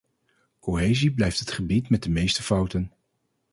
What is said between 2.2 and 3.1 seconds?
fouten.